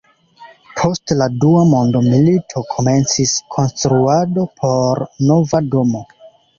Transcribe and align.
Post 0.79 1.13
la 1.19 1.27
Dua 1.43 1.65
Mondmilito 1.73 2.65
komencis 2.73 3.37
konstruado 3.59 4.51
por 4.59 5.07
nova 5.33 5.67
domo. 5.73 6.07